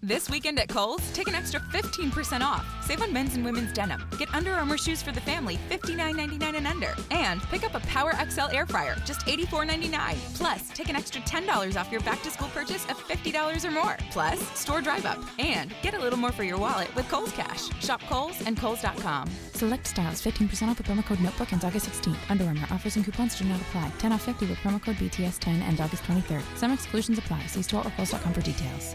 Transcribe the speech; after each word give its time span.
This 0.00 0.30
weekend 0.30 0.60
at 0.60 0.68
Kohl's, 0.68 1.10
take 1.10 1.26
an 1.26 1.34
extra 1.34 1.58
15% 1.58 2.40
off. 2.40 2.64
Save 2.84 3.02
on 3.02 3.12
men's 3.12 3.34
and 3.34 3.44
women's 3.44 3.72
denim. 3.72 4.00
Get 4.16 4.32
Under 4.32 4.52
Armour 4.52 4.78
shoes 4.78 5.02
for 5.02 5.10
the 5.10 5.20
family, 5.20 5.58
$59.99 5.70 6.56
and 6.56 6.68
under. 6.68 6.94
And 7.10 7.42
pick 7.42 7.64
up 7.64 7.74
a 7.74 7.80
Power 7.80 8.14
XL 8.30 8.46
air 8.52 8.64
fryer, 8.64 8.94
just 9.04 9.26
$84.99. 9.26 10.14
Plus, 10.36 10.68
take 10.68 10.88
an 10.88 10.94
extra 10.94 11.20
$10 11.22 11.80
off 11.80 11.90
your 11.90 12.00
back 12.02 12.22
to 12.22 12.30
school 12.30 12.46
purchase 12.48 12.84
of 12.84 12.96
$50 13.08 13.64
or 13.64 13.70
more. 13.72 13.96
Plus, 14.12 14.40
store 14.56 14.80
drive 14.80 15.04
up. 15.04 15.18
And 15.40 15.74
get 15.82 15.94
a 15.94 15.98
little 15.98 16.18
more 16.18 16.30
for 16.30 16.44
your 16.44 16.58
wallet 16.58 16.94
with 16.94 17.08
Kohl's 17.08 17.32
Cash. 17.32 17.68
Shop 17.84 18.00
Kohl's 18.02 18.40
and 18.46 18.56
Kohl's.com. 18.56 19.28
Select 19.54 19.84
styles, 19.84 20.22
15% 20.22 20.68
off 20.68 20.78
with 20.78 20.86
promo 20.86 21.04
code 21.04 21.20
Notebook 21.20 21.52
ends 21.52 21.64
August 21.64 21.86
16th. 21.86 22.30
Under 22.30 22.44
Armour 22.44 22.68
offers 22.70 22.94
and 22.94 23.04
coupons 23.04 23.36
do 23.36 23.44
not 23.46 23.60
apply. 23.60 23.90
10 23.98 24.12
off 24.12 24.22
50 24.22 24.46
with 24.46 24.58
promo 24.58 24.80
code 24.80 24.94
BTS10 24.96 25.60
and 25.62 25.80
August 25.80 26.04
23rd. 26.04 26.44
Some 26.56 26.72
exclusions 26.72 27.18
apply. 27.18 27.46
See 27.46 27.62
store 27.62 27.84
or 27.84 27.90
Kohl's.com 27.90 28.32
for 28.32 28.42
details. 28.42 28.94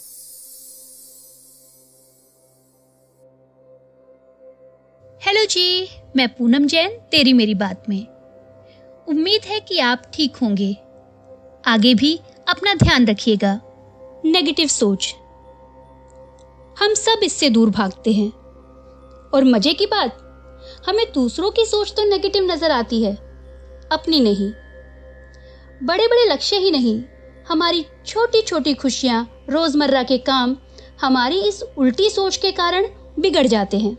जी, 5.51 5.89
मैं 6.15 6.29
पूनम 6.29 6.67
जैन, 6.67 6.89
तेरी 6.89 7.33
मेरी 7.33 7.55
बात 7.55 7.83
में। 7.89 8.07
उम्मीद 9.07 9.41
है 9.45 9.59
कि 9.59 9.79
आप 9.79 10.01
ठीक 10.13 10.35
होंगे। 10.35 10.77
आगे 11.65 11.95
भी 11.95 12.19
अपना 12.49 12.73
ध्यान 12.73 13.07
रखिएगा। 13.07 13.61
नेगेटिव 14.25 14.67
सोच। 14.67 15.15
हम 16.79 16.93
सब 16.93 17.19
इससे 17.23 17.49
दूर 17.49 17.69
भागते 17.69 18.11
हैं। 18.11 18.31
और 19.33 19.43
मज़े 19.43 19.73
की 19.73 19.85
बात, 19.85 20.17
हमें 20.89 21.05
दूसरों 21.13 21.51
की 21.51 21.65
सोच 21.65 21.91
तो 21.91 22.09
नेगेटिव 22.09 22.43
नज़र 22.43 22.71
आती 22.71 23.03
है। 23.03 23.15
अपनी 23.91 24.19
नहीं। 24.19 24.51
बड़े 25.83 26.07
बड़े 26.07 26.33
लक्ष्य 26.33 26.55
ही 26.55 26.71
नहीं। 26.71 27.03
हमारी 27.47 27.85
छोटी 28.05 28.41
छोटी 28.41 28.73
खुशियाँ, 28.73 29.45
रोज़मर्रा 29.49 30.03
के 30.03 30.17
काम, 30.17 30.57
हमारी 31.01 31.41
इस 31.41 31.63
उल्टी 31.77 32.09
सोच 32.09 32.37
के 32.37 32.51
कारण 32.51 32.87
बिगड़ 33.19 33.47
जाते 33.47 33.77
हैं। 33.77 33.97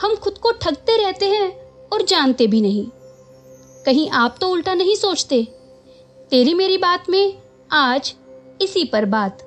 हम 0.00 0.16
खुद 0.16 0.38
को 0.38 0.52
ठगते 0.52 0.96
रहते 0.96 1.26
हैं 1.26 1.60
और 1.92 2.02
जानते 2.02 2.46
भी 2.46 2.60
नहीं। 2.60 2.86
कहीं 3.86 4.10
आप 4.10 4.36
तो 4.40 4.48
उल्टा 4.48 4.74
नहीं 4.74 4.94
सोचते। 4.94 5.48
तेरी 6.30 6.54
मेरी 6.54 6.78
बात 6.78 7.10
में 7.10 7.42
आज 7.72 8.14
इसी 8.62 8.84
पर 8.84 9.04
बात। 9.04 9.42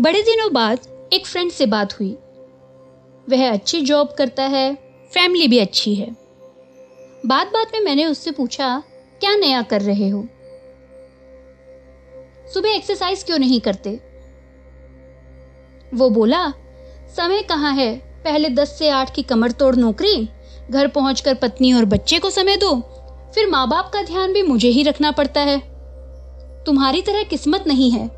बड़े 0.00 0.22
दिनों 0.22 0.52
बाद 0.52 1.08
एक 1.12 1.26
फ्रेंड 1.26 1.50
से 1.50 1.66
बात 1.66 2.00
हुई। 2.00 2.18
वह 3.28 3.52
अच्छी 3.52 3.80
जॉब 3.80 4.14
करता 4.18 4.42
है 4.42 4.74
फैमिली 5.12 5.48
भी 5.48 5.58
अच्छी 5.58 5.94
है। 5.94 6.16
बात 7.26 7.46
बात 7.46 7.70
में 7.74 7.80
मैंने 7.80 8.06
उससे 8.06 8.30
पूछा, 8.30 8.82
क्या 9.20 9.36
नया 9.36 9.62
कर 9.62 9.82
रहे 9.82 10.08
हो? 10.08 10.26
सुबह 12.54 12.68
एक्सरसाइज 12.68 13.22
क्यों 13.22 13.38
नहीं 13.38 13.60
करते? 13.60 14.00
वो 15.94 16.10
बोला, 16.10 16.50
समय 17.16 17.42
कहाँ 17.42 17.72
है? 17.72 18.05
पहले 18.26 18.48
दस 18.48 18.78
से 18.78 18.88
आठ 18.88 19.14
की 19.14 19.22
कमर 19.22 19.50
तोड़ 19.50 19.74
नौकरी, 19.76 20.28
घर 20.70 20.88
पहुंचकर 20.88 21.34
पत्नी 21.34 21.72
और 21.72 21.84
बच्चे 21.84 22.18
को 22.18 22.30
समय 22.30 22.56
दो, 22.56 22.74
फिर 23.34 23.48
माँ 23.48 23.68
बाप 23.68 23.90
का 23.94 24.02
ध्यान 24.02 24.32
भी 24.32 24.42
मुझे 24.42 24.68
ही 24.68 24.82
रखना 24.82 25.10
पड़ता 25.10 25.40
है। 25.40 25.58
तुम्हारी 26.64 27.02
तरह 27.02 27.22
किस्मत 27.22 27.64
नहीं 27.66 27.90
है। 27.90 28.08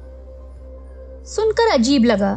सुनकर 1.25 1.69
अजीब 1.69 2.05
लगा। 2.05 2.35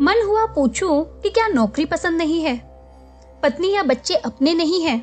मन 0.00 0.24
हुआ 0.26 0.44
पूछूँ 0.46 1.20
कि 1.20 1.28
क्या 1.28 1.46
नौकरी 1.48 1.84
पसंद 1.84 2.18
नहीं 2.18 2.42
है? 2.42 2.56
पत्नी 3.42 3.72
या 3.74 3.82
बच्चे 3.82 4.14
अपने 4.14 4.54
नहीं 4.54 4.82
हैं? 4.82 4.98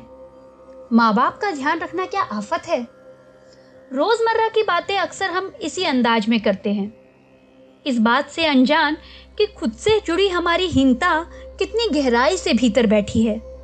माँ 0.92 1.14
बाप 1.14 1.38
का 1.38 1.50
ध्यान 1.50 1.78
रखना 1.78 2.06
क्या 2.06 2.22
आफत 2.22 2.62
है? 2.68 2.80
रोज़मर्रा 3.92 4.48
की 4.48 4.62
बातें 4.62 4.96
अक्सर 4.98 5.30
हम 5.30 5.52
इसी 5.62 5.84
अंदाज 5.84 6.28
में 6.28 6.40
करते 6.40 6.70
हैं। 6.70 6.92
इस 7.86 7.98
बात 7.98 8.30
से 8.30 8.46
अनजान 8.46 8.96
कि 9.38 9.46
खुद 9.46 9.72
से 9.72 10.00
जुड़ी 10.06 10.28
हमारी 10.28 10.66
हीनता 10.66 11.26
कितनी 11.58 12.02
गहराई 12.02 12.36
से 12.36 12.52
भीतर 12.52 12.86
बैठी 12.86 13.22
है। 13.22 13.56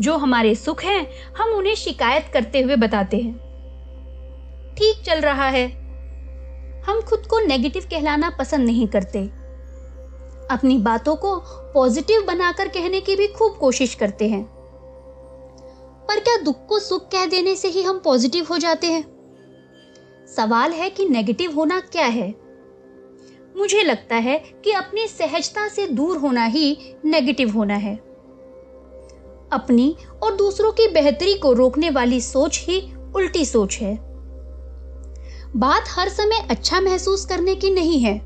जो 0.00 0.16
हमारे 0.16 0.54
सुख 0.54 0.84
हैं, 0.84 1.34
हम 1.38 1.50
उन्हें 1.50 1.74
शिकायत 1.74 2.30
करते 2.32 2.60
हुए 2.60 2.76
बताते 2.76 3.16
हैं। 3.16 3.34
ठीक 4.78 5.04
चल 5.04 5.20
रहा 5.20 5.48
है। 5.48 5.86
हम 6.82 7.00
खुद 7.00 7.26
को 7.26 7.46
नेगेटिव 7.46 7.82
कहलाना 7.82 8.30
पसंद 8.30 8.66
नहीं 8.66 8.88
करते। 8.88 9.18
अपनी 10.50 10.78
बातों 10.78 11.16
को 11.16 11.36
पॉजिटिव 11.46 12.22
बनाकर 12.22 12.68
कहने 12.68 13.00
की 13.00 13.16
भी 13.16 13.26
खूब 13.26 13.56
कोशिश 13.56 13.94
करते 13.94 14.28
हैं। 14.28 14.44
पर 16.08 16.20
क्या 16.20 16.36
दुख 16.36 16.66
को 16.66 16.78
सुख 16.78 17.08
कह 17.08 17.26
देने 17.26 17.56
से 17.56 17.68
ही 17.68 17.82
हम 17.82 17.98
पॉजिटिव 17.98 18.46
हो 18.50 18.58
जाते 18.58 18.86
हैं? 18.86 19.04
सवाल 20.36 20.72
है 20.72 20.90
कि 20.90 21.08
नेगेटिव 21.08 21.54
होना 21.54 21.80
क्या 21.80 22.06
है? 22.06 22.45
मुझे 23.56 23.82
लगता 23.82 24.16
है 24.16 24.38
कि 24.64 24.70
अपनी 24.70 25.06
सहजता 25.06 25.68
से 25.68 25.86
दूर 25.86 26.16
होना 26.16 26.44
ही 26.44 26.94
नेगेटिव 27.04 27.50
होना 27.50 27.74
है। 27.74 27.94
अपनी 29.52 29.96
और 30.22 30.34
दूसरों 30.36 30.72
की 30.72 30.88
बेहतरी 30.88 31.34
को 31.34 31.52
रोकने 31.52 31.90
वाली 31.90 32.20
सोच 32.20 32.64
ही 32.68 32.80
उल्टी 33.16 33.44
सोच 33.44 33.78
है। 33.78 33.94
बात 35.56 35.84
हर 35.88 36.08
समय 36.08 36.46
अच्छा 36.50 36.80
महसूस 36.80 37.24
करने 37.26 37.54
की 37.54 37.70
नहीं 37.70 37.98
है। 37.98 38.20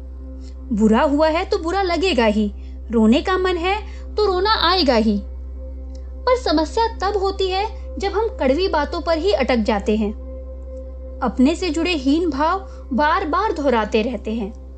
बुरा 0.72 1.02
हुआ 1.02 1.28
है 1.28 1.44
तो 1.44 1.58
बुरा 1.58 1.82
लगेगा 1.82 2.24
ही। 2.24 2.52
रोने 2.90 3.22
का 3.22 3.38
मन 3.38 3.56
है 3.56 3.76
तो 4.14 4.24
रोना 4.24 4.54
आएगा 4.70 4.94
ही। 4.94 5.20
पर 5.24 6.36
समस्या 6.36 6.86
तब 6.98 7.16
होती 7.16 7.48
है 7.48 7.98
जब 7.98 8.12
हम 8.12 8.28
कड़वी 8.28 8.69
बातों 8.69 9.00
पर 9.00 9.19
ही 9.19 9.32
अटक 9.32 9.56
जाते 9.56 9.96
हैं। 9.96 10.12
अपने 11.22 11.54
से 11.54 11.70
जुड़े 11.70 11.94
हीन 11.94 12.30
भाव 12.30 12.58
बार 12.92 13.24
बार 13.28 13.52
दोहराते 13.52 14.02
रहते 14.02 14.34
हैं। 14.34 14.69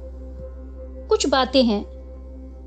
कुछ 1.09 1.27
बातें 1.27 1.63
हैं 1.63 1.93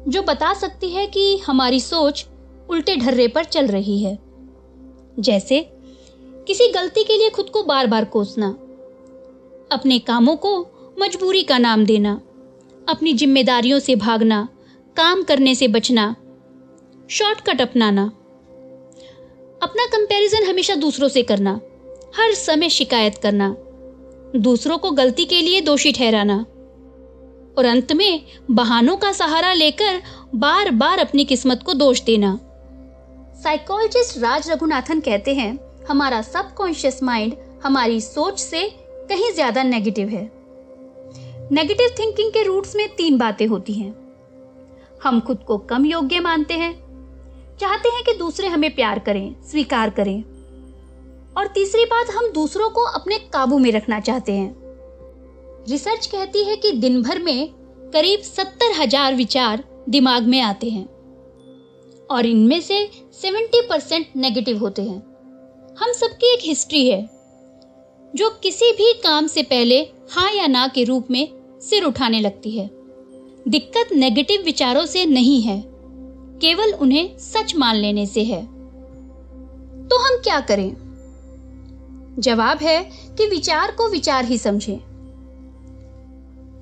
जो 0.07 0.21
बता 0.21 0.53
सकती 0.53 0.89
है 0.89 1.07
कि 1.07 1.37
हमारी 1.37 1.79
सोच 1.79 2.25
उल्टे 2.69 2.95
ढर्रे 2.95 3.27
पर 3.27 3.43
चल 3.43 3.67
रही 3.67 4.03
है। 4.03 4.19
जैसे, 5.19 5.69
किसी 6.47 6.71
गलती 6.71 7.03
के 7.03 7.17
लिए 7.17 7.29
खुद 7.29 7.49
को 7.49 7.63
बार 7.63 7.87
बार 7.87 8.05
कोसना, 8.05 8.47
अपने 9.71 9.99
कामों 9.99 10.35
को 10.35 10.67
मजबूरी 10.99 11.43
का 11.43 11.57
नाम 11.57 11.85
देना, 11.85 12.21
अपनी 12.89 13.13
जिम्मेदारियों 13.13 13.79
से 13.79 13.95
भागना, 13.95 14.47
काम 14.97 15.23
करने 15.23 15.55
से 15.55 15.67
बचना, 15.67 16.15
शॉर्टकट 17.09 17.61
अपनाना, 17.61 18.05
अपना 19.63 19.85
कंपैरिजन 19.85 20.43
हमेशा 20.43 20.75
दूसरों 20.75 21.07
से 21.07 21.23
करना, 21.23 21.61
हर 22.15 22.33
समय 22.33 22.69
शिकायत 22.69 23.17
करना, 23.17 23.55
दूसरों 24.35 24.77
को 24.77 24.91
गलती 24.91 25.25
के 25.25 25.41
लिए 25.41 25.61
दोषी 25.61 25.91
ठहराना। 25.91 26.45
और 27.57 27.65
अंत 27.65 27.91
में 27.91 28.21
बहानों 28.51 28.95
का 28.97 29.11
सहारा 29.11 29.53
लेकर 29.53 30.01
बार 30.35 30.71
बार 30.71 30.99
अपनी 30.99 31.25
किस्मत 31.25 31.63
को 31.63 31.73
दोष 31.73 32.01
देना। 32.01 32.37
साइकोलॉजिस्ट 33.43 34.17
राज 34.17 34.49
रघुनाथन 34.51 34.99
कहते 34.99 35.33
हैं, 35.35 35.57
हमारा 35.89 36.21
सबकॉन्शियस 36.21 37.01
माइंड 37.03 37.33
हमारी 37.63 38.01
सोच 38.01 38.39
से 38.39 38.63
कहीं 39.09 39.31
ज़्यादा 39.33 39.63
नेगेटिव 39.63 40.09
है। 40.09 40.23
नेगेटिव 41.51 41.95
थिंकिंग 41.99 42.31
के 42.31 42.43
रूट्स 42.43 42.75
में 42.75 42.87
तीन 42.95 43.17
बातें 43.17 43.45
होती 43.47 43.73
हैं। 43.73 43.93
हम 45.03 45.19
खुद 45.19 45.43
को 45.43 45.57
कम 45.57 45.85
योग्य 45.85 46.19
मानते 46.19 46.53
हैं, 46.53 46.73
चाहते 47.59 47.89
हैं 47.89 48.03
कि 48.03 48.13
दूसरे 48.13 48.47
हमें 48.47 48.73
प्यार 48.75 48.99
करें, 48.99 49.35
स्वीकार 49.41 49.89
करें, 49.89 50.23
और 51.37 51.47
तीसरी 51.47 51.85
बात 51.85 52.09
हम 52.09 52.31
दूसरों 52.31 52.69
को 52.69 52.83
अपने 52.91 53.17
काबू 53.33 53.57
में 53.57 53.71
रखना 53.71 53.99
चाहते 53.99 54.31
हैं। 54.31 54.64
रिसर्च 55.69 56.05
कहती 56.05 56.43
है 56.43 56.55
कि 56.55 56.71
दिन 56.71 57.01
भर 57.01 57.19
में 57.19 57.49
करीब 57.93 58.19
सत्तर 58.19 58.73
हज़ार 58.79 59.15
विचार 59.15 59.63
दिमाग 59.89 60.23
में 60.23 60.39
आते 60.41 60.69
हैं 60.69 60.85
और 62.09 62.25
इनमें 62.25 62.59
से 62.61 62.89
70 63.13 63.61
परसेंट 63.69 64.05
नेगेटिव 64.15 64.57
होते 64.57 64.81
हैं। 64.81 64.97
हम 65.77 65.93
सबकी 65.93 66.33
एक 66.33 66.39
हिस्ट्री 66.43 66.87
है, 66.87 67.01
जो 68.13 68.29
किसी 68.43 68.71
भी 68.71 68.93
काम 68.93 69.27
से 69.27 69.43
पहले 69.43 69.79
हाँ 70.11 70.31
या 70.31 70.47
ना 70.47 70.67
के 70.67 70.83
रूप 70.83 71.11
में 71.11 71.27
सिर 71.61 71.83
उठाने 71.83 72.19
लगती 72.19 72.51
है। 72.51 72.69
दिक्कत 73.47 73.93
नेगेटिव 73.93 74.41
विचारों 74.41 74.85
से 74.85 75.05
नहीं 75.05 75.41
है, 75.41 75.63
केवल 76.41 76.73
उन्हें 76.73 77.17
सच 77.17 77.55
मान 77.55 77.75
लेने 77.75 78.05
से 78.05 78.23
है। 78.23 78.41
तो 79.87 79.97
हम 79.97 80.17
क्या 80.17 80.39
करें? 80.41 80.71
जवाब 82.19 82.57
है 82.57 82.81
कि 83.17 83.27
विचार 83.27 83.71
को 83.71 83.89
विचार 83.89 84.25
ही 84.25 84.37
समझें। 84.37 84.77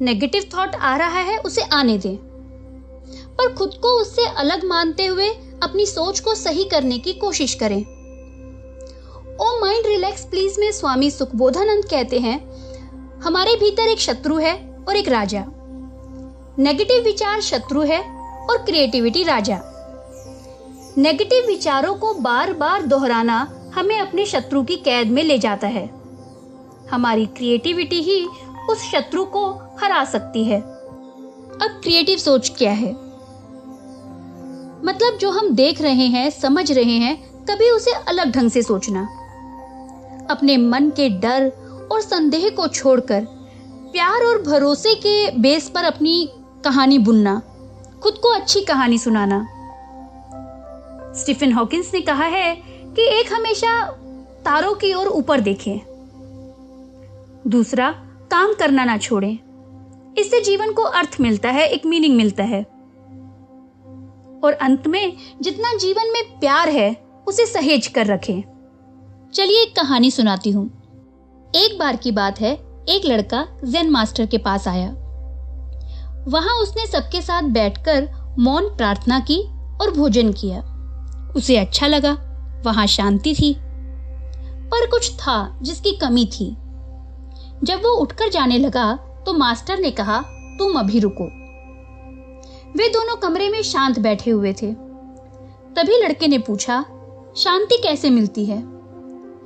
नेगेटिव 0.01 0.43
थॉट 0.57 0.75
आ 0.75 0.97
रहा 0.97 1.19
है, 1.19 1.37
उसे 1.37 1.61
आने 1.61 1.97
दें। 1.97 2.17
पर 3.37 3.53
खुद 3.53 3.73
को 3.73 4.01
उससे 4.01 4.25
अलग 4.25 4.65
मानते 4.65 5.05
हुए 5.05 5.29
अपनी 5.63 5.85
सोच 5.85 6.19
को 6.19 6.35
सही 6.35 6.63
करने 6.63 6.97
की 6.97 7.13
कोशिश 7.13 7.53
करें। 7.53 8.03
ओ 9.35 9.61
माइंड 9.61 9.85
रिलैक्स 9.85 10.25
प्लीज़ 10.25 10.59
में 10.59 10.71
स्वामी 10.71 11.11
सुखबोधानंद 11.11 11.85
कहते 11.85 12.19
हैं, 12.19 12.53
हमारे 13.21 13.55
भीतर 13.55 13.83
एक 13.83 13.99
शत्रु 13.99 14.37
है 14.37 14.85
और 14.87 14.95
एक 14.95 15.07
राजा। 15.07 15.45
नेगेटिव 16.59 17.03
विचार 17.03 17.41
शत्रु 17.41 17.81
है 17.81 17.99
और 18.49 18.57
क्रिएटिविटी 18.57 19.23
राजा। 19.23 19.61
नेगेटिव 20.97 21.43
विचारों 21.47 21.95
को 21.95 22.13
बार 22.13 22.53
बार 22.53 22.83
दोहराना 22.83 23.59
हमें 23.75 23.99
अपने 23.99 24.25
शत्रु 24.25 24.63
की 24.63 24.75
कैद 24.75 25.07
में 25.07 25.23
ले 25.23 25.37
जाता 25.37 25.67
है। 25.67 25.89
हमारी 26.91 27.25
क्रिएटिविटी 27.25 28.01
ही 28.01 28.27
उस 28.69 28.91
शत्रु 28.91 29.25
को 29.25 29.51
हरा 29.51 30.05
सकती 30.05 30.43
है। 30.43 30.61
अब 31.53 31.79
क्रिएटिव 31.83 32.17
सोच 32.17 32.53
क्या 32.57 32.71
है? 32.71 32.91
मतलब 34.83 35.17
जो 35.21 35.31
हम 35.31 35.49
देख 35.49 35.81
रहे 35.81 36.05
हैं, 36.05 36.29
समझ 36.29 36.71
रहे 36.71 36.97
हैं, 36.97 37.45
कभी 37.45 37.69
उसे 37.69 37.91
अलग 37.91 38.31
ढंग 38.31 38.49
से 38.49 38.63
सोचना। 38.63 39.01
अपने 40.31 40.57
मन 40.57 40.89
के 40.89 41.09
डर 41.09 41.51
और 41.91 42.01
संदेह 42.01 42.49
को 42.49 42.67
छोड़कर, 42.67 43.27
प्यार 43.69 44.23
और 44.23 44.41
भरोसे 44.41 44.95
के 44.95 45.31
बेस 45.31 45.69
पर 45.69 45.83
अपनी 45.83 46.29
कहानी 46.65 46.99
बुनना, 46.99 47.41
खुद 48.03 48.13
को 48.13 48.29
अच्छी 48.29 48.61
कहानी 48.61 48.97
सुनाना। 48.97 49.47
स्टीफन 51.13 51.53
हॉकिंस 51.53 51.91
ने 51.93 52.01
कहा 52.01 52.25
है 52.25 52.55
कि 52.95 53.01
एक 53.01 53.33
हमेशा 53.33 53.85
तारों 54.45 54.73
की 54.73 54.93
ओर 54.93 55.07
ऊपर 55.07 55.39
देखें। 55.39 55.79
दूसरा 57.47 58.02
काम 58.33 58.53
करना 58.53 58.85
ना 58.85 58.97
छोड़ें। 58.97 59.37
इससे 60.17 60.41
जीवन 60.41 60.71
को 60.71 60.81
अर्थ 60.81 61.17
मिलता 61.21 61.49
है, 61.49 61.67
एक 61.67 61.85
मीनिंग 61.85 62.15
मिलता 62.15 62.43
है। 62.43 62.63
और 64.43 64.57
अंत 64.61 64.87
में, 64.87 65.17
जितना 65.41 65.77
जीवन 65.77 66.13
में 66.13 66.39
प्यार 66.39 66.69
है, 66.69 66.95
उसे 67.27 67.45
सहेज 67.45 67.87
कर 67.87 68.05
रखें। 68.05 68.43
चलिए 69.33 69.61
एक 69.61 69.75
कहानी 69.75 70.11
सुनाती 70.11 70.51
हूँ। 70.51 70.67
एक 71.55 71.77
बार 71.79 71.95
की 71.95 72.11
बात 72.11 72.41
है, 72.41 72.53
एक 72.89 73.01
लड़का 73.05 73.47
जेन 73.63 73.89
मास्टर 73.89 74.25
के 74.25 74.37
पास 74.37 74.67
आया। 74.67 74.89
वहाँ 76.27 76.55
उसने 76.55 76.87
सबके 76.87 77.21
साथ 77.21 77.43
बैठकर 77.43 78.09
मौन 78.39 78.63
प्रार्थना 78.63 79.19
की 79.19 79.41
और 79.81 79.91
भोजन 79.91 80.31
किया। 80.31 80.61
उसे 81.35 81.57
अच्छा 81.57 81.87
लगा, 81.87 82.11
वहाँ 82.65 82.87
शांति 82.87 83.35
थी। 83.35 83.57
पर 84.69 84.89
कुछ 84.89 85.13
था 85.15 85.59
जिसकी 85.61 85.91
कमी 85.91 86.25
थी। 86.25 86.57
जब 87.63 87.79
वो 87.79 87.89
उठकर 87.89 88.29
जाने 88.29 88.57
लगा 88.57 88.93
तो 89.25 89.33
मास्टर 89.33 89.79
ने 89.79 89.91
कहा, 89.91 90.21
तुम 90.59 90.79
अभी 90.79 90.99
रुको। 90.99 91.25
वे 92.77 92.87
दोनों 92.89 93.15
कमरे 93.15 93.49
में 93.49 93.61
शांत 93.61 93.99
बैठे 93.99 94.31
हुए 94.31 94.53
थे। 94.53 94.71
तभी 95.75 95.97
लड़के 95.97 96.27
ने 96.27 96.37
पूछा, 96.37 96.85
शांति 97.37 97.77
कैसे 97.77 98.09
मिलती 98.09 98.45
है? 98.45 98.57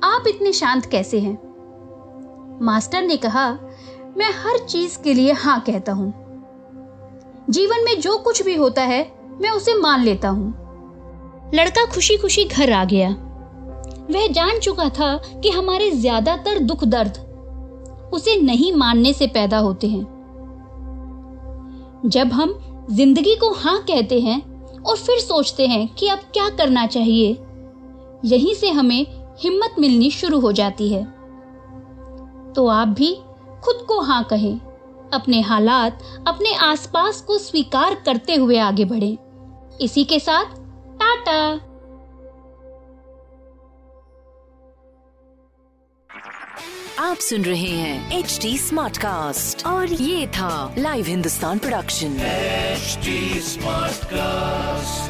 आप 0.04 0.24
इतने 0.28 0.52
शांत 0.52 0.86
कैसे 0.86 1.20
हैं? 1.20 1.38
मास्टर 2.62 3.02
ने 3.02 3.16
कहा, 3.16 3.50
मैं 4.16 4.30
हर 4.32 4.58
चीज़ 4.58 4.98
के 5.02 5.14
लिए 5.14 5.32
हाँ 5.32 5.60
कहता 5.60 5.92
हूँ। 5.92 6.12
जीवन 7.50 7.84
में 7.84 8.00
जो 8.00 8.16
कुछ 8.18 8.42
भी 8.42 8.54
होता 8.54 8.82
है, 8.82 9.00
मैं 9.40 9.50
उसे 9.50 9.74
मान 9.74 10.02
लेता 10.02 10.28
हूँ। 10.28 10.50
लड़का 11.54 11.84
खुशी 11.84 12.16
खुशी 12.16 12.44
घर 12.44 12.72
आ 12.72 12.84
गया। 12.84 13.08
वह 14.10 14.26
जान 14.26 14.58
चुका 14.58 14.88
था 14.88 15.16
कि 15.42 15.50
हमारे 15.50 15.90
ज़्यादातर 15.90 16.58
दुख 16.58 16.84
दर्द 16.84 17.24
उसे 18.12 18.36
नहीं 18.36 18.72
मानने 18.72 19.12
से 19.12 19.26
पैदा 19.26 19.58
होते 19.58 19.86
हैं। 19.86 20.06
जब 22.06 22.32
हम 22.32 22.58
ज़िंदगी 22.90 23.34
को 23.36 23.50
हाँ 23.52 23.78
कहते 23.82 24.20
हैं 24.20 24.40
और 24.82 24.96
फिर 24.96 25.18
सोचते 25.18 25.66
हैं 25.66 25.86
कि 25.94 26.08
अब 26.08 26.18
क्या 26.32 26.48
करना 26.48 26.86
चाहिए, 26.86 27.30
यहीं 28.24 28.54
से 28.54 28.70
हमें 28.70 29.06
हिम्मत 29.40 29.74
मिलनी 29.78 30.10
शुरू 30.10 30.40
हो 30.40 30.52
जाती 30.52 30.88
है। 30.88 31.04
तो 32.54 32.66
आप 32.66 32.88
भी 32.88 33.14
खुद 33.64 33.84
को 33.88 34.00
हाँ 34.00 34.22
कहें, 34.24 34.58
अपने 35.12 35.40
हालात, 35.40 36.02
अपने 36.28 36.54
आसपास 36.54 37.20
को 37.20 37.38
स्वीकार 37.38 37.94
करते 38.06 38.34
हुए 38.34 38.58
आगे 38.58 38.84
बढ़ें। 38.84 39.16
इसी 39.80 40.04
के 40.04 40.18
साथ, 40.18 40.54
टाटा! 41.00 41.67
आप 47.07 47.17
सुन 47.27 47.43
रहे 47.45 47.69
हैं 47.69 48.19
एच 48.19 48.37
डी 48.41 48.57
स्मार्ट 48.57 48.97
कास्ट 48.97 49.65
और 49.67 49.91
ये 49.91 50.27
था 50.37 50.73
live 50.77 51.05
Hindustan 51.05 51.59
production 51.59 52.17
HD 52.73 53.13
Smartcast. 53.47 55.09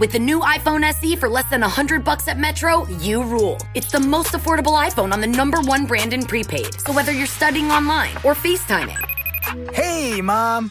With 0.00 0.12
the 0.12 0.20
new 0.22 0.40
iPhone 0.52 0.86
SE 0.88 1.12
for 1.20 1.28
less 1.34 1.46
than 1.52 1.62
100 1.68 2.04
bucks 2.08 2.26
at 2.32 2.40
Metro, 2.46 2.72
you 3.04 3.22
rule. 3.34 3.56
It's 3.80 3.94
the 3.96 4.02
most 4.14 4.38
affordable 4.40 4.76
iPhone 4.80 5.18
on 5.18 5.26
the 5.26 5.32
number 5.34 5.62
one 5.72 5.86
brand 5.92 6.18
in 6.18 6.26
prepaid. 6.34 6.80
So 6.86 6.96
whether 7.00 7.12
you're 7.20 7.32
studying 7.34 7.70
online 7.80 8.16
or 8.24 8.34
FaceTiming, 8.46 9.06
Hey, 9.72 10.20
Mom. 10.22 10.70